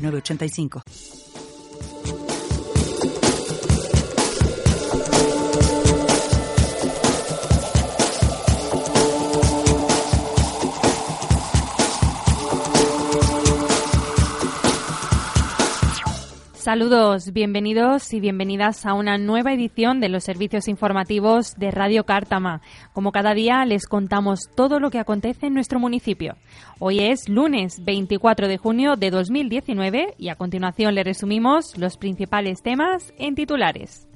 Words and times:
985. 0.00 1.19
Saludos, 16.70 17.32
bienvenidos 17.32 18.12
y 18.12 18.20
bienvenidas 18.20 18.86
a 18.86 18.94
una 18.94 19.18
nueva 19.18 19.52
edición 19.52 19.98
de 19.98 20.08
los 20.08 20.22
servicios 20.22 20.68
informativos 20.68 21.56
de 21.56 21.72
Radio 21.72 22.04
Cártama. 22.04 22.60
Como 22.92 23.10
cada 23.10 23.34
día 23.34 23.64
les 23.64 23.86
contamos 23.86 24.42
todo 24.54 24.78
lo 24.78 24.90
que 24.90 25.00
acontece 25.00 25.48
en 25.48 25.54
nuestro 25.54 25.80
municipio. 25.80 26.36
Hoy 26.78 27.00
es 27.00 27.28
lunes 27.28 27.84
24 27.84 28.46
de 28.46 28.56
junio 28.56 28.94
de 28.94 29.10
2019 29.10 30.14
y 30.16 30.28
a 30.28 30.36
continuación 30.36 30.94
le 30.94 31.02
resumimos 31.02 31.76
los 31.76 31.96
principales 31.96 32.62
temas 32.62 33.12
en 33.18 33.34
titulares. 33.34 34.06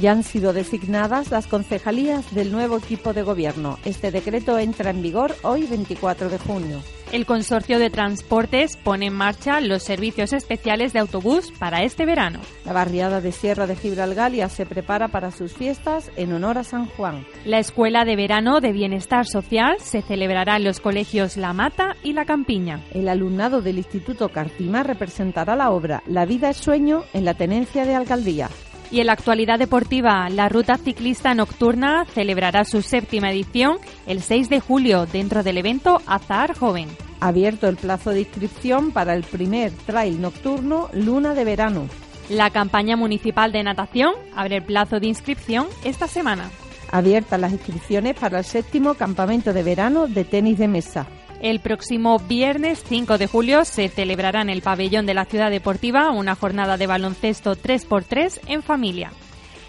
Ya 0.00 0.12
han 0.12 0.22
sido 0.22 0.52
designadas 0.52 1.32
las 1.32 1.48
concejalías 1.48 2.32
del 2.32 2.52
nuevo 2.52 2.78
equipo 2.78 3.12
de 3.12 3.22
gobierno. 3.22 3.78
Este 3.84 4.12
decreto 4.12 4.56
entra 4.58 4.90
en 4.90 5.02
vigor 5.02 5.34
hoy 5.42 5.64
24 5.64 6.28
de 6.28 6.38
junio. 6.38 6.80
El 7.10 7.26
Consorcio 7.26 7.78
de 7.78 7.90
Transportes 7.90 8.76
pone 8.76 9.06
en 9.06 9.14
marcha 9.14 9.60
los 9.60 9.82
servicios 9.82 10.32
especiales 10.32 10.92
de 10.92 11.00
autobús 11.00 11.50
para 11.58 11.82
este 11.82 12.04
verano. 12.04 12.38
La 12.64 12.74
barriada 12.74 13.20
de 13.20 13.32
Sierra 13.32 13.66
de 13.66 13.76
Gibralgalia 13.76 14.48
se 14.50 14.66
prepara 14.66 15.08
para 15.08 15.30
sus 15.30 15.54
fiestas 15.54 16.12
en 16.16 16.32
honor 16.32 16.58
a 16.58 16.64
San 16.64 16.86
Juan. 16.86 17.26
La 17.44 17.58
Escuela 17.58 18.04
de 18.04 18.14
Verano 18.14 18.60
de 18.60 18.72
Bienestar 18.72 19.26
Social 19.26 19.78
se 19.80 20.02
celebrará 20.02 20.58
en 20.58 20.64
los 20.64 20.80
colegios 20.80 21.36
La 21.36 21.54
Mata 21.54 21.96
y 22.04 22.12
La 22.12 22.26
Campiña. 22.26 22.84
El 22.92 23.08
alumnado 23.08 23.62
del 23.62 23.78
Instituto 23.78 24.28
Cartima 24.28 24.82
representará 24.82 25.56
la 25.56 25.70
obra 25.70 26.02
La 26.06 26.26
vida 26.26 26.50
es 26.50 26.58
sueño 26.58 27.04
en 27.14 27.24
la 27.24 27.34
tenencia 27.34 27.84
de 27.86 27.94
alcaldía. 27.94 28.50
Y 28.90 29.00
en 29.00 29.06
la 29.06 29.12
actualidad 29.12 29.58
deportiva, 29.58 30.30
la 30.30 30.48
Ruta 30.48 30.78
Ciclista 30.78 31.34
Nocturna 31.34 32.06
celebrará 32.06 32.64
su 32.64 32.80
séptima 32.80 33.30
edición 33.30 33.76
el 34.06 34.22
6 34.22 34.48
de 34.48 34.60
julio 34.60 35.04
dentro 35.04 35.42
del 35.42 35.58
evento 35.58 36.00
Azar 36.06 36.56
Joven. 36.56 36.88
Abierto 37.20 37.68
el 37.68 37.76
plazo 37.76 38.10
de 38.10 38.20
inscripción 38.20 38.92
para 38.92 39.14
el 39.14 39.24
primer 39.24 39.72
trail 39.72 40.20
nocturno 40.20 40.88
Luna 40.94 41.34
de 41.34 41.44
Verano. 41.44 41.86
La 42.30 42.50
campaña 42.50 42.96
municipal 42.96 43.52
de 43.52 43.62
natación 43.62 44.14
abre 44.34 44.56
el 44.56 44.64
plazo 44.64 45.00
de 45.00 45.08
inscripción 45.08 45.66
esta 45.84 46.08
semana. 46.08 46.50
Abiertas 46.90 47.40
las 47.40 47.52
inscripciones 47.52 48.14
para 48.14 48.38
el 48.38 48.44
séptimo 48.44 48.94
campamento 48.94 49.52
de 49.52 49.62
verano 49.62 50.06
de 50.08 50.24
tenis 50.24 50.58
de 50.58 50.68
mesa. 50.68 51.06
El 51.40 51.60
próximo 51.60 52.18
viernes 52.18 52.82
5 52.88 53.16
de 53.16 53.28
julio 53.28 53.64
se 53.64 53.88
celebrará 53.88 54.42
en 54.42 54.50
el 54.50 54.60
pabellón 54.60 55.06
de 55.06 55.14
la 55.14 55.24
Ciudad 55.24 55.50
Deportiva 55.50 56.10
una 56.10 56.34
jornada 56.34 56.76
de 56.76 56.88
baloncesto 56.88 57.54
3x3 57.54 58.40
en 58.48 58.62
familia. 58.62 59.12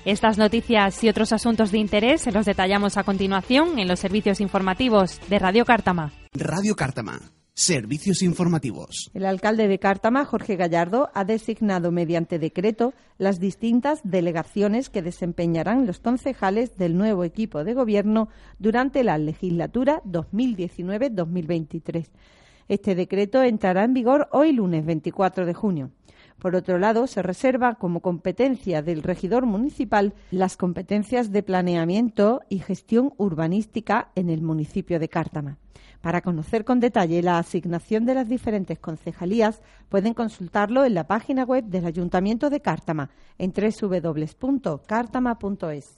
Estas 0.03 0.40
noticias 0.40 1.03
y 1.03 1.09
otros 1.09 1.31
asuntos 1.31 1.72
de 1.72 1.78
interés 1.78 2.22
se 2.22 2.31
los 2.31 2.46
detallamos 2.46 2.97
a 2.97 3.03
continuación 3.03 3.78
en 3.78 3.88
los 3.88 4.00
servicios 4.00 4.41
informativos 4.41 5.19
de 5.30 5.38
Radio 5.38 5.63
Cártama. 5.66 6.12
Radio 6.34 6.75
Cártama 6.75 7.19
Servicios 7.59 8.24
informativos. 8.24 9.12
El 9.14 9.25
alcalde 9.25 9.68
de 9.68 9.80
Cártama, 9.80 10.24
Jorge 10.24 10.56
Gallardo, 10.56 11.09
ha 11.14 11.25
designado 11.25 11.92
mediante 11.92 12.40
decreto 12.40 12.94
las 13.18 13.42
distintas 13.42 14.00
delegaciones 14.06 14.90
que 14.90 15.02
desempeñarán 15.02 15.86
los 15.86 16.00
concejales 16.00 16.78
del 16.78 16.96
nuevo 16.96 17.25
equipo 17.25 17.66
de 17.66 17.74
gobierno 17.74 18.30
durante 18.59 19.03
la 19.03 19.18
legislatura 19.18 20.02
2019-2023. 20.06 22.08
Este 22.69 22.96
decreto 22.96 23.44
entrará 23.44 23.84
en 23.84 23.94
vigor 23.94 24.30
hoy 24.31 24.53
lunes 24.53 24.86
24 24.86 25.46
de 25.46 25.53
junio. 25.53 25.92
Por 26.39 26.55
otro 26.55 26.79
lado, 26.79 27.07
se 27.07 27.22
reserva 27.22 27.75
como 27.75 28.00
competencia 28.00 28.81
del 28.81 29.03
regidor 29.03 29.45
municipal 29.45 30.13
las 30.31 30.57
competencias 30.57 31.31
de 31.31 31.44
planeamiento 31.44 32.41
y 32.50 32.57
gestión 32.59 33.13
urbanística 33.17 34.09
en 34.16 34.29
el 34.29 34.41
municipio 34.41 35.00
de 35.00 35.09
Cártama. 35.09 35.57
Para 36.01 36.22
conocer 36.22 36.63
con 36.63 36.79
detalle 36.79 37.22
la 37.22 37.39
asignación 37.39 38.05
de 38.05 38.13
las 38.13 38.29
diferentes 38.29 38.79
concejalías, 38.79 39.61
pueden 39.89 40.13
consultarlo 40.13 40.85
en 40.85 40.94
la 40.94 41.07
página 41.07 41.44
web 41.44 41.66
del 41.66 41.85
Ayuntamiento 41.85 42.50
de 42.50 42.61
Cártama 42.61 43.09
en 43.38 43.51
www.cártama.es. 43.53 45.95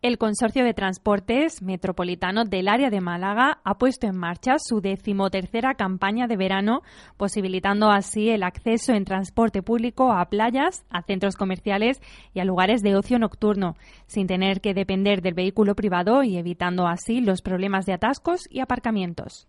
El 0.00 0.16
Consorcio 0.16 0.62
de 0.62 0.74
Transportes 0.74 1.60
Metropolitano 1.60 2.44
del 2.44 2.68
área 2.68 2.88
de 2.88 3.00
Málaga 3.00 3.58
ha 3.64 3.78
puesto 3.78 4.06
en 4.06 4.16
marcha 4.16 4.54
su 4.60 4.80
decimotercera 4.80 5.74
campaña 5.74 6.28
de 6.28 6.36
verano, 6.36 6.82
posibilitando 7.16 7.90
así 7.90 8.30
el 8.30 8.44
acceso 8.44 8.92
en 8.92 9.04
transporte 9.04 9.60
público 9.60 10.12
a 10.12 10.24
playas, 10.26 10.84
a 10.88 11.02
centros 11.02 11.34
comerciales 11.34 12.00
y 12.32 12.38
a 12.38 12.44
lugares 12.44 12.82
de 12.82 12.94
ocio 12.94 13.18
nocturno, 13.18 13.74
sin 14.06 14.28
tener 14.28 14.60
que 14.60 14.72
depender 14.72 15.20
del 15.20 15.34
vehículo 15.34 15.74
privado 15.74 16.22
y 16.22 16.36
evitando 16.36 16.86
así 16.86 17.20
los 17.20 17.42
problemas 17.42 17.84
de 17.84 17.94
atascos 17.94 18.42
y 18.48 18.60
aparcamientos. 18.60 19.48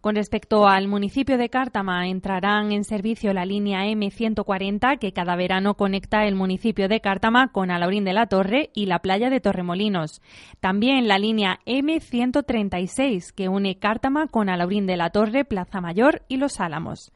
Con 0.00 0.14
respecto 0.14 0.68
al 0.68 0.86
municipio 0.86 1.36
de 1.38 1.48
Cártama, 1.48 2.06
entrarán 2.06 2.70
en 2.70 2.84
servicio 2.84 3.34
la 3.34 3.44
línea 3.44 3.84
M140 3.86 4.96
que 5.00 5.12
cada 5.12 5.34
verano 5.34 5.74
conecta 5.74 6.24
el 6.24 6.36
municipio 6.36 6.88
de 6.88 7.00
Cártama 7.00 7.50
con 7.50 7.72
Alaurín 7.72 8.04
de 8.04 8.12
la 8.12 8.26
Torre 8.26 8.70
y 8.74 8.86
la 8.86 9.00
playa 9.00 9.28
de 9.28 9.40
Torremolinos. 9.40 10.22
También 10.60 11.08
la 11.08 11.18
línea 11.18 11.58
M136 11.66 13.32
que 13.34 13.48
une 13.48 13.80
Cártama 13.80 14.28
con 14.28 14.48
Alaurín 14.48 14.86
de 14.86 14.96
la 14.96 15.10
Torre, 15.10 15.44
Plaza 15.44 15.80
Mayor 15.80 16.22
y 16.28 16.36
Los 16.36 16.60
Álamos. 16.60 17.10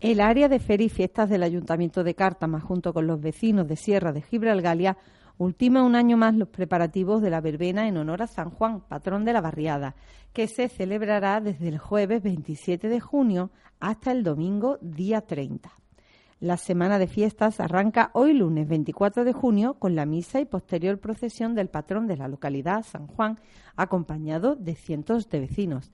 El 0.01 0.21
área 0.21 0.49
de 0.49 0.59
feria 0.59 0.87
y 0.87 0.91
fiestas 0.91 1.31
del 1.31 1.45
Ayuntamiento 1.45 2.03
de 2.03 2.15
Cártama, 2.15 2.59
junto 2.61 2.93
con 2.93 3.07
los 3.07 3.21
vecinos 3.21 3.69
de 3.69 3.77
Sierra 3.77 4.11
de 4.13 4.23
Gibralgalia, 4.23 4.97
ultima 5.39 5.83
un 5.83 5.95
año 5.95 6.17
más 6.17 6.35
los 6.35 6.49
preparativos 6.49 7.23
de 7.23 7.31
la 7.31 7.41
verbena 7.41 7.89
en 7.89 7.97
honor 7.97 8.23
a 8.23 8.27
San 8.27 8.51
Juan, 8.51 8.81
patrón 8.81 9.25
de 9.25 9.33
la 9.33 9.41
barriada, 9.41 9.95
que 10.33 10.49
se 10.49 10.69
celebrará 10.69 11.41
desde 11.41 11.69
el 11.69 11.79
jueves 11.79 12.23
27 12.23 12.89
de 12.89 13.01
junio 13.01 13.51
hasta 13.81 14.13
el 14.13 14.23
domingo 14.23 14.79
día 14.81 15.21
30. 15.21 15.71
La 16.39 16.59
semana 16.59 16.99
de 16.99 17.07
fiestas 17.07 17.61
arranca 17.61 18.11
hoy 18.13 18.35
lunes 18.35 18.69
24 18.69 19.25
de 19.25 19.33
junio 19.33 19.75
con 19.75 19.95
la 19.95 20.05
misa 20.05 20.39
y 20.39 20.45
posterior 20.45 20.99
procesión 20.99 21.55
del 21.55 21.71
patrón 21.71 22.07
de 22.07 22.19
la 22.19 22.29
localidad, 22.29 22.85
San 22.85 23.07
Juan, 23.07 23.41
acompañado 23.75 24.55
de 24.55 24.75
cientos 24.75 25.31
de 25.31 25.41
vecinos. 25.41 25.93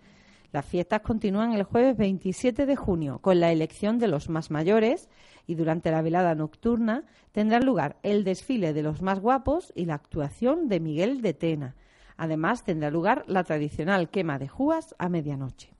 Las 0.52 0.66
fiestas 0.66 1.00
continúan 1.00 1.54
el 1.54 1.62
jueves 1.62 1.96
27 1.96 2.66
de 2.66 2.76
junio 2.76 3.20
con 3.20 3.40
la 3.40 3.50
elección 3.50 3.98
de 3.98 4.06
los 4.06 4.28
más 4.28 4.50
mayores 4.50 5.08
y 5.46 5.54
durante 5.54 5.90
la 5.90 6.02
velada 6.02 6.34
nocturna 6.34 7.04
tendrá 7.32 7.58
lugar 7.58 7.96
el 8.02 8.22
desfile 8.22 8.74
de 8.74 8.82
los 8.82 9.00
más 9.00 9.18
guapos 9.20 9.72
y 9.74 9.86
la 9.86 9.94
actuación 9.94 10.68
de 10.68 10.78
Miguel 10.78 11.22
de 11.22 11.32
Tena. 11.32 11.74
Además 12.18 12.64
tendrá 12.64 12.90
lugar 12.90 13.24
la 13.26 13.44
tradicional 13.44 14.10
quema 14.10 14.38
de 14.38 14.48
júas 14.48 14.94
a 14.98 15.08
medianoche. 15.08 15.70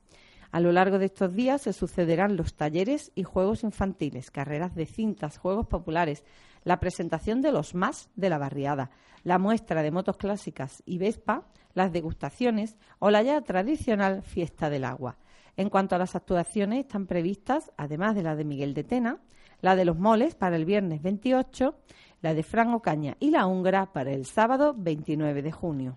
A 0.51 0.61
lo 0.61 0.73
largo 0.73 0.99
de 0.99 1.07
estos 1.07 1.35
días 1.35 1.63
se 1.63 1.75
sucederán 1.75 2.37
los 2.37 2.55
talleres 2.55 3.13
y 3.15 3.25
juegos 3.25 3.65
infantiles, 3.65 4.31
carreras 4.31 4.75
de 4.75 4.87
cintas, 4.87 5.37
juegos 5.37 5.67
populares, 5.67 6.25
la 6.65 6.81
presentación 6.81 7.43
de 7.43 7.53
los 7.53 7.75
más 7.75 8.09
de 8.17 8.31
la 8.31 8.39
barriada, 8.39 8.91
la 9.23 9.39
muestra 9.39 9.83
de 9.83 9.91
motos 9.91 10.17
clásicas 10.17 10.83
y 10.87 10.97
Vespa, 10.97 11.45
las 11.75 11.93
degustaciones 11.93 12.77
o 12.99 13.11
la 13.11 13.23
ya 13.23 13.41
tradicional 13.41 14.23
fiesta 14.23 14.71
del 14.71 14.85
agua. 14.85 15.19
En 15.57 15.69
cuanto 15.69 15.95
a 15.95 15.99
las 15.99 16.17
actuaciones, 16.17 16.81
están 16.81 17.07
previstas, 17.07 17.73
además 17.77 18.15
de 18.15 18.23
la 18.23 18.37
de 18.37 18.45
Miguel 18.45 18.75
de 18.75 18.85
Tena, 18.85 19.19
la 19.61 19.77
de 19.77 19.85
los 19.85 19.99
moles 19.99 20.35
para 20.35 20.57
el 20.57 20.65
viernes 20.65 21.03
28, 21.03 21.75
la 22.21 22.35
de 22.35 22.43
Fran 22.43 22.73
Ocaña 22.75 23.17
y 23.21 23.31
la 23.31 23.47
húngara 23.47 23.93
para 23.93 24.13
el 24.13 24.27
sábado 24.27 24.75
29 24.77 25.43
de 25.43 25.53
junio. 25.53 25.97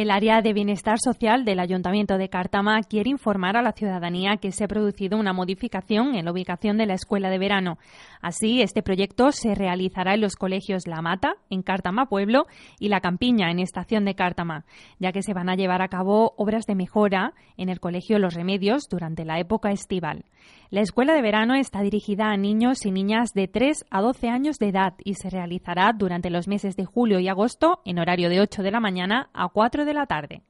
El 0.00 0.10
área 0.10 0.40
de 0.40 0.54
bienestar 0.54 0.98
social 0.98 1.44
del 1.44 1.60
Ayuntamiento 1.60 2.16
de 2.16 2.30
Cártama 2.30 2.80
quiere 2.84 3.10
informar 3.10 3.58
a 3.58 3.62
la 3.62 3.72
ciudadanía 3.72 4.38
que 4.38 4.50
se 4.50 4.64
ha 4.64 4.66
producido 4.66 5.18
una 5.18 5.34
modificación 5.34 6.14
en 6.14 6.24
la 6.24 6.32
ubicación 6.32 6.78
de 6.78 6.86
la 6.86 6.94
escuela 6.94 7.28
de 7.28 7.38
verano. 7.38 7.76
Así, 8.22 8.62
este 8.62 8.82
proyecto 8.82 9.30
se 9.30 9.54
realizará 9.54 10.14
en 10.14 10.22
los 10.22 10.36
colegios 10.36 10.86
La 10.86 11.02
Mata, 11.02 11.34
en 11.50 11.60
Cártama 11.60 12.06
Pueblo, 12.06 12.46
y 12.78 12.88
La 12.88 13.02
Campiña, 13.02 13.50
en 13.50 13.58
Estación 13.58 14.06
de 14.06 14.14
Cártama, 14.14 14.64
ya 14.98 15.12
que 15.12 15.22
se 15.22 15.34
van 15.34 15.50
a 15.50 15.54
llevar 15.54 15.82
a 15.82 15.88
cabo 15.88 16.32
obras 16.38 16.64
de 16.64 16.76
mejora 16.76 17.34
en 17.58 17.68
el 17.68 17.78
Colegio 17.78 18.18
Los 18.18 18.32
Remedios 18.32 18.88
durante 18.88 19.26
la 19.26 19.38
época 19.38 19.70
estival. 19.70 20.24
La 20.70 20.82
escuela 20.82 21.14
de 21.14 21.20
verano 21.20 21.56
está 21.56 21.82
dirigida 21.82 22.30
a 22.30 22.36
niños 22.36 22.86
y 22.86 22.92
niñas 22.92 23.32
de 23.34 23.48
3 23.48 23.86
a 23.90 24.00
12 24.00 24.28
años 24.28 24.58
de 24.58 24.68
edad 24.68 24.94
y 25.04 25.14
se 25.14 25.28
realizará 25.28 25.92
durante 25.92 26.30
los 26.30 26.46
meses 26.46 26.76
de 26.76 26.84
julio 26.84 27.18
y 27.18 27.28
agosto 27.28 27.80
en 27.84 27.98
horario 27.98 28.28
de 28.28 28.40
8 28.40 28.62
de 28.62 28.70
la 28.70 28.78
mañana 28.78 29.30
a 29.34 29.48
4 29.48 29.84
de 29.84 29.89
la 29.94 30.06
tarde. 30.06 30.42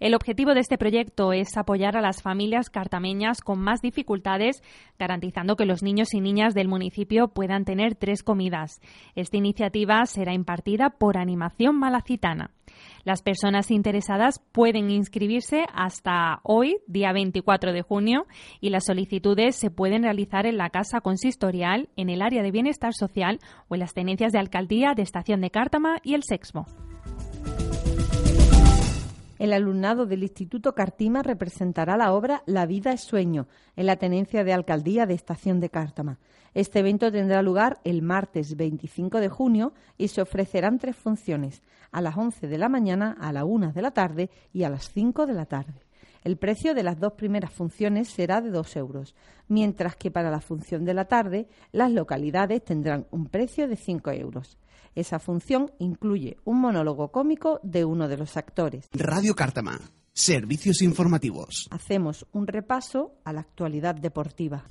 El 0.00 0.14
objetivo 0.14 0.54
de 0.54 0.60
este 0.60 0.78
proyecto 0.78 1.34
es 1.34 1.58
apoyar 1.58 1.94
a 1.94 2.00
las 2.00 2.22
familias 2.22 2.70
cartameñas 2.70 3.42
con 3.42 3.60
más 3.60 3.82
dificultades, 3.82 4.62
garantizando 4.98 5.56
que 5.56 5.66
los 5.66 5.82
niños 5.82 6.14
y 6.14 6.22
niñas 6.22 6.54
del 6.54 6.68
municipio 6.68 7.28
puedan 7.28 7.66
tener 7.66 7.96
tres 7.96 8.22
comidas. 8.22 8.80
Esta 9.14 9.36
iniciativa 9.36 10.06
será 10.06 10.32
impartida 10.32 10.88
por 10.88 11.18
Animación 11.18 11.78
Malacitana. 11.78 12.50
Las 13.04 13.20
personas 13.20 13.70
interesadas 13.70 14.40
pueden 14.52 14.90
inscribirse 14.90 15.66
hasta 15.74 16.40
hoy, 16.44 16.78
día 16.86 17.12
24 17.12 17.74
de 17.74 17.82
junio, 17.82 18.26
y 18.58 18.70
las 18.70 18.86
solicitudes 18.86 19.56
se 19.56 19.70
pueden 19.70 20.04
realizar 20.04 20.46
en 20.46 20.56
la 20.56 20.70
Casa 20.70 21.02
Consistorial, 21.02 21.90
en 21.96 22.08
el 22.08 22.22
área 22.22 22.42
de 22.42 22.50
bienestar 22.50 22.94
social 22.94 23.38
o 23.68 23.74
en 23.74 23.80
las 23.80 23.92
tenencias 23.92 24.32
de 24.32 24.38
alcaldía 24.38 24.94
de 24.96 25.02
Estación 25.02 25.42
de 25.42 25.50
Cártama 25.50 25.98
y 26.02 26.14
el 26.14 26.22
Sexmo. 26.22 26.64
El 29.40 29.54
alumnado 29.54 30.04
del 30.04 30.22
Instituto 30.22 30.74
Cartima 30.74 31.22
representará 31.22 31.96
la 31.96 32.12
obra 32.12 32.42
La 32.44 32.66
vida 32.66 32.92
es 32.92 33.00
sueño 33.00 33.48
en 33.74 33.86
la 33.86 33.96
tenencia 33.96 34.44
de 34.44 34.52
alcaldía 34.52 35.06
de 35.06 35.14
Estación 35.14 35.60
de 35.60 35.70
Cártama. 35.70 36.18
Este 36.52 36.80
evento 36.80 37.10
tendrá 37.10 37.40
lugar 37.40 37.80
el 37.84 38.02
martes 38.02 38.54
25 38.54 39.18
de 39.18 39.30
junio 39.30 39.72
y 39.96 40.08
se 40.08 40.20
ofrecerán 40.20 40.78
tres 40.78 40.94
funciones, 40.94 41.62
a 41.90 42.02
las 42.02 42.18
11 42.18 42.48
de 42.48 42.58
la 42.58 42.68
mañana, 42.68 43.16
a 43.18 43.32
la 43.32 43.46
1 43.46 43.72
de 43.72 43.80
la 43.80 43.92
tarde 43.92 44.28
y 44.52 44.64
a 44.64 44.68
las 44.68 44.90
5 44.90 45.24
de 45.24 45.32
la 45.32 45.46
tarde. 45.46 45.86
El 46.22 46.36
precio 46.36 46.74
de 46.74 46.82
las 46.82 47.00
dos 47.00 47.14
primeras 47.14 47.50
funciones 47.50 48.10
será 48.10 48.42
de 48.42 48.50
2 48.50 48.76
euros, 48.76 49.14
mientras 49.48 49.96
que 49.96 50.10
para 50.10 50.30
la 50.30 50.42
función 50.42 50.84
de 50.84 50.92
la 50.92 51.06
tarde 51.06 51.48
las 51.72 51.90
localidades 51.90 52.62
tendrán 52.62 53.06
un 53.10 53.24
precio 53.24 53.68
de 53.68 53.76
5 53.76 54.10
euros. 54.10 54.58
Esa 54.94 55.18
función 55.18 55.70
incluye 55.78 56.36
un 56.44 56.60
monólogo 56.60 57.12
cómico 57.12 57.60
de 57.62 57.84
uno 57.84 58.08
de 58.08 58.16
los 58.16 58.36
actores. 58.36 58.88
Radio 58.92 59.34
Cártama. 59.34 59.80
Servicios 60.12 60.82
informativos. 60.82 61.68
Hacemos 61.70 62.26
un 62.32 62.46
repaso 62.46 63.14
a 63.24 63.32
la 63.32 63.40
actualidad 63.40 63.94
deportiva. 63.94 64.64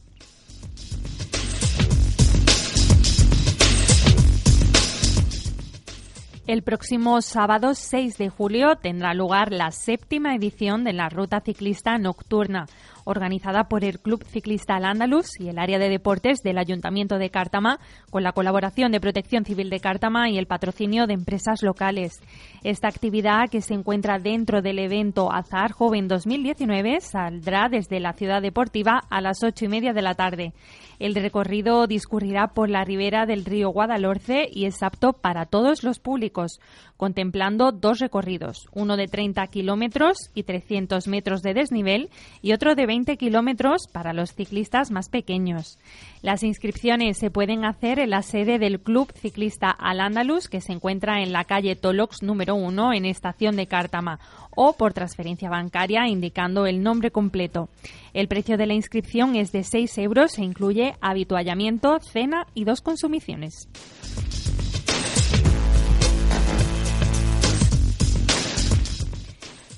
El 6.50 6.64
próximo 6.64 7.22
sábado 7.22 7.76
6 7.76 8.18
de 8.18 8.30
julio 8.30 8.76
tendrá 8.76 9.14
lugar 9.14 9.52
la 9.54 9.70
séptima 9.70 10.34
edición 10.34 10.84
de 10.84 10.94
la 10.94 11.08
Ruta 11.08 11.42
Ciclista 11.42 11.96
Nocturna, 12.00 12.66
organizada 13.10 13.66
por 13.66 13.84
el 13.84 14.00
Club 14.00 14.24
Ciclista 14.24 14.76
Al 14.76 14.86
Andalus 14.86 15.40
y 15.40 15.50
el 15.50 15.60
área 15.60 15.80
de 15.80 15.90
deportes 15.90 16.40
del 16.44 16.58
Ayuntamiento 16.58 17.18
de 17.18 17.30
Cártama, 17.30 17.80
con 18.10 18.24
la 18.24 18.32
colaboración 18.32 18.92
de 18.92 19.02
Protección 19.02 19.46
Civil 19.46 19.70
de 19.70 19.80
Cártama 19.80 20.30
y 20.30 20.38
el 20.38 20.46
patrocinio 20.46 21.08
de 21.08 21.16
empresas 21.16 21.64
locales. 21.64 22.22
Esta 22.64 22.90
actividad, 22.90 23.50
que 23.50 23.62
se 23.62 23.74
encuentra 23.74 24.20
dentro 24.20 24.62
del 24.62 24.80
evento 24.80 25.32
Azar 25.32 25.72
Joven 25.72 26.10
2019, 26.10 27.00
saldrá 27.00 27.70
desde 27.70 28.02
la 28.02 28.14
ciudad 28.14 28.42
deportiva 28.42 29.02
a 29.10 29.22
las 29.22 29.44
ocho 29.44 29.66
y 29.66 29.70
media 29.70 29.94
de 29.94 30.02
la 30.02 30.16
tarde. 30.16 30.54
El 31.00 31.16
recorrido 31.16 31.88
discurrirá 31.88 32.48
por 32.48 32.70
la 32.70 32.84
ribera 32.84 33.26
del 33.26 33.46
río 33.46 33.70
Guadalhorce 33.70 34.50
y 34.52 34.66
es 34.66 34.84
apto 34.84 35.14
para 35.14 35.46
todos 35.46 35.84
los 35.84 36.00
públicos, 36.00 36.60
contemplando 36.98 37.72
dos 37.72 38.00
recorridos, 38.00 38.68
uno 38.74 38.98
de 38.98 39.08
30 39.08 39.48
kilómetros 39.48 40.18
y 40.34 40.44
300 40.44 41.08
metros 41.08 41.42
de 41.42 41.54
desnivel 41.54 42.10
y 42.42 42.52
otro 42.52 42.76
de 42.76 42.86
20 42.86 43.16
kilómetros 43.16 43.88
para 43.88 44.12
los 44.12 44.34
ciclistas 44.34 44.92
más 44.92 45.08
pequeños. 45.08 45.80
Las 46.22 46.44
inscripciones 46.44 47.18
se 47.18 47.32
pueden 47.32 47.64
hacer 47.64 48.00
en 48.00 48.10
la 48.10 48.22
sede 48.22 48.60
del 48.60 48.82
Club 48.82 49.14
Ciclista 49.14 49.70
Al 49.72 50.02
Andalus, 50.02 50.50
que 50.50 50.60
se 50.60 50.74
encuentra 50.74 51.22
en 51.22 51.32
la 51.32 51.46
calle 51.46 51.78
Tolox 51.78 52.22
número 52.22 52.49
1 52.56 52.94
en 52.94 53.06
Estación 53.06 53.56
de 53.56 53.68
Cártama, 53.68 54.20
o 54.56 54.74
por 54.74 54.94
transferencia 54.94 55.50
bancaria 55.50 56.08
indicando 56.08 56.66
el 56.66 56.84
nombre 56.84 57.12
completo. 57.12 57.70
El 58.14 58.28
precio 58.28 58.58
de 58.58 58.66
la 58.66 58.74
inscripción 58.74 59.36
es 59.36 59.52
de 59.52 59.64
6 59.64 59.98
euros 60.00 60.38
e 60.38 60.44
incluye 60.44 60.96
habituallamiento, 61.02 62.00
cena 62.02 62.48
y 62.54 62.66
dos 62.66 62.82
consumiciones. 62.82 63.68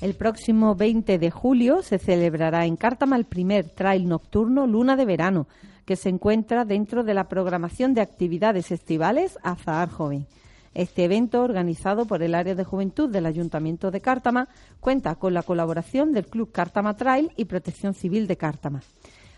El 0.02 0.14
próximo 0.14 0.74
20 0.74 1.16
de 1.16 1.30
julio 1.30 1.80
se 1.82 1.96
celebrará 1.96 2.66
en 2.66 2.74
Cártama 2.74 3.14
el 3.14 3.24
primer 3.24 3.68
trail 3.70 4.08
nocturno 4.08 4.66
Luna 4.66 4.96
de 4.96 5.04
Verano, 5.04 5.46
que 5.84 5.94
se 5.94 6.08
encuentra 6.08 6.64
dentro 6.64 7.04
de 7.04 7.14
la 7.14 7.28
programación 7.28 7.94
de 7.94 8.00
actividades 8.00 8.72
estivales 8.72 9.38
Azahar 9.44 9.88
Joven. 9.90 10.26
Este 10.74 11.04
evento, 11.04 11.42
organizado 11.42 12.06
por 12.06 12.22
el 12.22 12.34
área 12.34 12.54
de 12.54 12.64
juventud 12.64 13.10
del 13.10 13.26
Ayuntamiento 13.26 13.90
de 13.90 14.00
Cártama, 14.00 14.48
cuenta 14.80 15.14
con 15.16 15.34
la 15.34 15.42
colaboración 15.42 16.12
del 16.12 16.26
Club 16.26 16.50
Cártama 16.50 16.96
Trail 16.96 17.30
y 17.36 17.44
Protección 17.44 17.92
Civil 17.92 18.26
de 18.26 18.38
Cártama. 18.38 18.82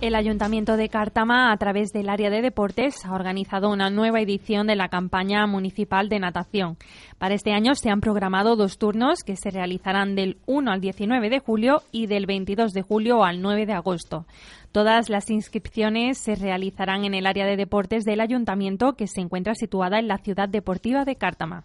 El 0.04 0.16
Ayuntamiento 0.16 0.76
de 0.76 0.90
Cártama, 0.90 1.50
a 1.50 1.56
través 1.56 1.90
del 1.90 2.10
área 2.10 2.28
de 2.28 2.42
deportes, 2.42 3.06
ha 3.06 3.14
organizado 3.14 3.70
una 3.70 3.88
nueva 3.88 4.20
edición 4.20 4.66
de 4.66 4.76
la 4.76 4.90
campaña 4.90 5.46
municipal 5.46 6.10
de 6.10 6.18
natación. 6.18 6.76
Para 7.16 7.34
este 7.34 7.54
año 7.54 7.74
se 7.74 7.88
han 7.88 8.02
programado 8.02 8.54
dos 8.54 8.76
turnos 8.76 9.20
que 9.24 9.36
se 9.36 9.50
realizarán 9.50 10.14
del 10.14 10.36
1 10.44 10.72
al 10.72 10.82
19 10.82 11.30
de 11.30 11.38
julio 11.38 11.80
y 11.90 12.06
del 12.06 12.26
22 12.26 12.74
de 12.74 12.82
julio 12.82 13.24
al 13.24 13.40
9 13.40 13.64
de 13.64 13.72
agosto. 13.72 14.26
Todas 14.72 15.08
las 15.08 15.30
inscripciones 15.30 16.18
se 16.18 16.34
realizarán 16.34 17.06
en 17.06 17.14
el 17.14 17.26
área 17.26 17.46
de 17.46 17.56
deportes 17.56 18.04
del 18.04 18.20
Ayuntamiento 18.20 18.96
que 18.96 19.06
se 19.06 19.22
encuentra 19.22 19.54
situada 19.54 19.98
en 19.98 20.08
la 20.08 20.18
ciudad 20.18 20.50
deportiva 20.50 21.06
de 21.06 21.16
Cártama. 21.16 21.64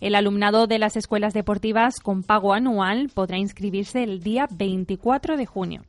El 0.00 0.16
alumnado 0.16 0.66
de 0.66 0.80
las 0.80 0.96
escuelas 0.96 1.34
deportivas 1.34 2.00
con 2.00 2.24
pago 2.24 2.52
anual 2.52 3.10
podrá 3.14 3.38
inscribirse 3.38 4.02
el 4.02 4.24
día 4.24 4.48
24 4.50 5.36
de 5.36 5.46
junio. 5.46 5.82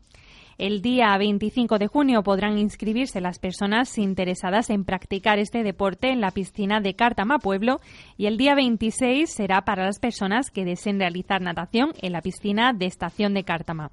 El 0.58 0.82
día 0.82 1.16
25 1.16 1.78
de 1.78 1.86
junio 1.86 2.24
podrán 2.24 2.58
inscribirse 2.58 3.22
las 3.22 3.38
personas 3.38 3.96
interesadas 4.00 4.72
en 4.72 4.86
practicar 4.86 5.38
este 5.38 5.62
deporte 5.62 6.10
en 6.10 6.20
la 6.20 6.32
piscina 6.32 6.82
de 6.82 6.96
Cártama 6.96 7.38
Pueblo 7.38 7.80
y 8.18 8.26
el 8.26 8.38
día 8.38 8.56
26 8.56 9.32
será 9.32 9.62
para 9.66 9.86
las 9.86 10.00
personas 10.00 10.50
que 10.50 10.66
deseen 10.66 11.00
realizar 11.00 11.42
natación 11.42 11.94
en 12.02 12.12
la 12.12 12.24
piscina 12.24 12.74
de 12.74 12.88
Estación 12.88 13.36
de 13.36 13.44
Cártama. 13.44 13.92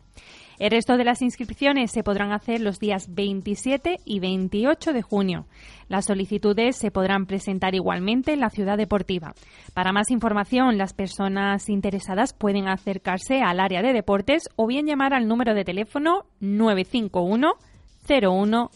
El 0.59 0.71
resto 0.71 0.97
de 0.97 1.05
las 1.05 1.23
inscripciones 1.23 1.91
se 1.91 2.03
podrán 2.03 2.33
hacer 2.33 2.61
los 2.61 2.79
días 2.79 3.15
27 3.15 4.01
y 4.05 4.21
28 4.21 4.93
de 4.93 5.03
junio. 5.03 5.47
Las 5.89 6.07
solicitudes 6.07 6.77
se 6.77 6.91
podrán 6.91 7.27
presentar 7.27 7.75
igualmente 7.75 8.33
en 8.33 8.41
la 8.41 8.51
ciudad 8.51 8.79
deportiva. 8.79 9.35
Para 9.75 9.93
más 9.93 10.11
información, 10.11 10.79
las 10.79 10.95
personas 10.95 11.69
interesadas 11.69 12.33
pueden 12.33 12.69
acercarse 12.69 13.41
al 13.41 13.61
área 13.61 13.83
de 13.83 13.93
deportes 13.93 14.45
o 14.57 14.67
bien 14.67 14.87
llamar 14.87 15.13
al 15.13 15.29
número 15.29 15.55
de 15.55 15.65
teléfono 15.65 16.25
951 16.41 17.55
01 18.09 18.71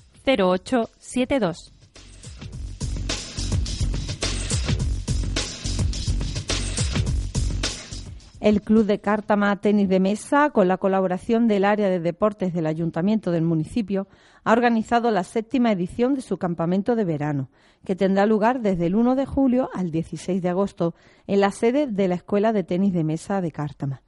El 8.40 8.62
Club 8.62 8.86
de 8.86 9.00
Cártama 9.00 9.60
Tenis 9.60 9.88
de 9.88 9.98
Mesa, 9.98 10.50
con 10.50 10.68
la 10.68 10.78
colaboración 10.78 11.48
del 11.48 11.64
área 11.64 11.88
de 11.88 11.98
deportes 11.98 12.54
del 12.54 12.66
Ayuntamiento 12.66 13.32
del 13.32 13.42
municipio, 13.42 14.06
ha 14.44 14.52
organizado 14.52 15.10
la 15.10 15.24
séptima 15.24 15.72
edición 15.72 16.14
de 16.14 16.20
su 16.20 16.38
campamento 16.38 16.94
de 16.94 17.04
verano, 17.04 17.48
que 17.84 17.96
tendrá 17.96 18.26
lugar 18.26 18.60
desde 18.60 18.86
el 18.86 18.94
1 18.94 19.16
de 19.16 19.26
julio 19.26 19.70
al 19.74 19.90
16 19.90 20.40
de 20.40 20.48
agosto 20.50 20.94
en 21.26 21.40
la 21.40 21.50
sede 21.50 21.88
de 21.88 22.06
la 22.06 22.14
Escuela 22.14 22.52
de 22.52 22.62
Tenis 22.62 22.92
de 22.92 23.02
Mesa 23.02 23.40
de 23.40 23.50
Cártama. 23.50 24.02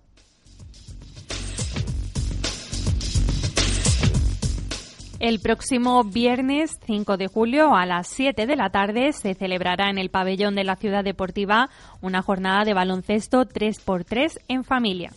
El 5.19 5.39
próximo 5.39 6.03
viernes 6.03 6.79
5 6.85 7.17
de 7.17 7.27
julio 7.27 7.75
a 7.75 7.85
las 7.85 8.07
7 8.07 8.47
de 8.47 8.55
la 8.55 8.71
tarde 8.71 9.13
se 9.13 9.33
celebrará 9.33 9.89
en 9.89 9.97
el 9.97 10.09
pabellón 10.09 10.55
de 10.55 10.63
la 10.63 10.75
Ciudad 10.75 11.03
Deportiva 11.03 11.69
una 12.01 12.21
jornada 12.21 12.63
de 12.65 12.73
baloncesto 12.73 13.45
3x3 13.45 14.39
en 14.49 14.63
familia 14.63 15.11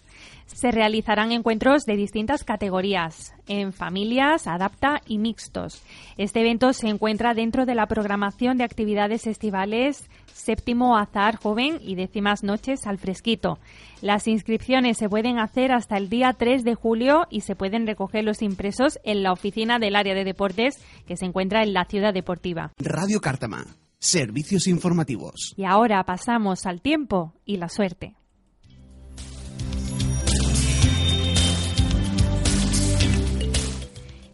se 0.54 0.70
realizarán 0.70 1.32
encuentros 1.32 1.84
de 1.84 1.96
distintas 1.96 2.44
categorías, 2.44 3.34
en 3.46 3.72
familias, 3.72 4.46
adapta 4.46 5.00
y 5.06 5.18
mixtos. 5.18 5.82
Este 6.16 6.40
evento 6.40 6.72
se 6.72 6.88
encuentra 6.88 7.34
dentro 7.34 7.66
de 7.66 7.74
la 7.74 7.86
programación 7.86 8.58
de 8.58 8.64
actividades 8.64 9.26
estivales 9.26 10.08
séptimo 10.38 10.96
azar 10.96 11.36
joven 11.36 11.78
y 11.82 11.94
décimas 11.94 12.42
noches 12.42 12.86
al 12.86 12.98
fresquito. 12.98 13.58
Las 14.00 14.28
inscripciones 14.28 14.96
se 14.96 15.08
pueden 15.08 15.38
hacer 15.38 15.72
hasta 15.72 15.96
el 15.96 16.08
día 16.08 16.32
3 16.32 16.64
de 16.64 16.74
julio 16.74 17.26
y 17.30 17.42
se 17.42 17.56
pueden 17.56 17.86
recoger 17.86 18.24
los 18.24 18.42
impresos 18.42 18.98
en 19.04 19.22
la 19.22 19.32
oficina 19.32 19.78
del 19.78 19.96
área 19.96 20.14
de 20.14 20.24
deportes 20.24 20.76
que 21.06 21.16
se 21.16 21.26
encuentra 21.26 21.62
en 21.62 21.72
la 21.72 21.84
ciudad 21.84 22.14
deportiva. 22.14 22.72
Radio 22.78 23.20
Cártama. 23.20 23.66
Servicios 24.00 24.68
informativos. 24.68 25.54
Y 25.56 25.64
ahora 25.64 26.02
pasamos 26.04 26.66
al 26.66 26.80
tiempo 26.80 27.34
y 27.44 27.56
la 27.56 27.68
suerte. 27.68 28.14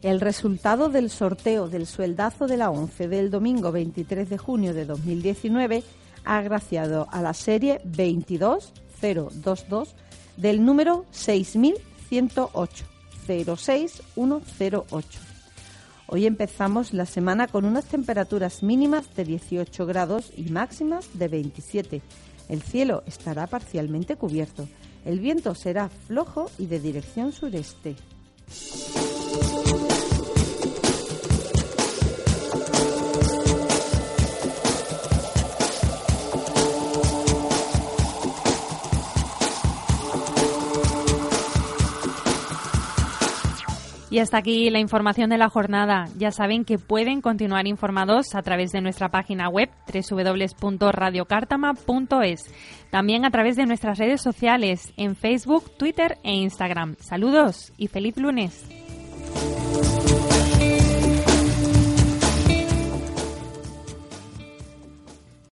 El 0.05 0.21
resultado 0.21 0.91
del 0.91 1.09
sorteo 1.09 1.67
del 1.67 1.87
sueldazo 1.87 2.47
de 2.47 2.59
la 2.59 2.69
ONCE 2.69 3.09
del 3.09 3.31
domingo 3.31 3.73
23 3.73 4.29
de 4.29 4.37
junio 4.37 4.75
de 4.75 4.85
2019 4.85 5.83
ha 6.27 6.37
agraciado 6.37 7.09
a 7.11 7.23
la 7.23 7.33
serie 7.33 7.81
22022 7.85 9.95
del 10.37 10.63
número 10.63 11.07
6108 11.11 12.85
06108. 13.27 15.21
Hoy 16.09 16.27
empezamos 16.27 16.93
la 16.93 17.07
semana 17.07 17.49
con 17.49 17.65
unas 17.65 17.87
temperaturas 17.87 18.63
mínimas 18.63 19.07
de 19.17 19.25
18 19.25 19.87
grados 19.87 20.33
y 20.37 20.51
máximas 20.51 21.19
de 21.19 21.29
27. 21.29 22.03
El 22.51 22.61
cielo 22.61 23.05
estará 23.07 23.47
parcialmente 23.47 24.17
cubierto. 24.17 24.69
El 25.07 25.21
viento 25.21 25.55
será 25.55 25.89
flojo 25.89 26.51
y 26.59 26.67
de 26.67 26.79
dirección 26.79 27.33
sureste. 27.33 27.97
Y 44.15 44.21
hasta 44.21 44.39
aquí 44.39 44.71
la 44.71 44.79
información 44.79 45.29
de 45.29 45.37
la 45.39 45.49
jornada. 45.49 46.05
Ya 46.17 46.31
saben 46.31 46.65
que 46.65 46.79
pueden 46.79 47.21
continuar 47.21 47.67
informados 47.67 48.37
a 48.37 48.43
través 48.43 48.71
de 48.71 48.81
nuestra 48.81 49.09
página 49.09 49.49
web 49.49 49.71
www.radiocartama.es. 49.93 52.45
También 52.93 53.25
a 53.25 53.33
través 53.33 53.57
de 53.57 53.67
nuestras 53.67 53.99
redes 53.99 54.23
sociales 54.23 54.93
en 54.97 55.17
Facebook, 55.17 55.65
Twitter 55.77 56.17
e 56.23 56.33
Instagram. 56.33 56.95
Saludos 57.01 57.73
y 57.77 57.89
feliz 57.89 58.17
lunes. 58.17 58.65